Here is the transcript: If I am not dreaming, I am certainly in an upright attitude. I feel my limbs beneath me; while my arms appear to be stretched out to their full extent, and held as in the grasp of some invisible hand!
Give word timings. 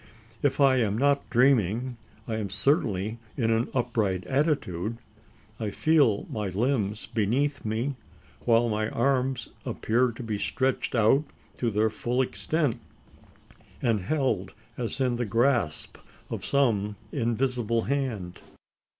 If 0.41 0.59
I 0.59 0.77
am 0.77 0.97
not 0.97 1.29
dreaming, 1.29 1.95
I 2.27 2.37
am 2.37 2.49
certainly 2.49 3.19
in 3.37 3.51
an 3.51 3.69
upright 3.71 4.25
attitude. 4.25 4.97
I 5.59 5.69
feel 5.69 6.25
my 6.27 6.49
limbs 6.49 7.05
beneath 7.05 7.63
me; 7.63 7.93
while 8.45 8.67
my 8.67 8.89
arms 8.89 9.49
appear 9.63 10.11
to 10.13 10.23
be 10.23 10.39
stretched 10.39 10.95
out 10.95 11.25
to 11.59 11.69
their 11.69 11.91
full 11.91 12.19
extent, 12.19 12.79
and 13.79 13.99
held 14.01 14.55
as 14.75 14.99
in 14.99 15.17
the 15.17 15.25
grasp 15.27 15.99
of 16.31 16.43
some 16.43 16.95
invisible 17.11 17.83
hand! 17.83 18.41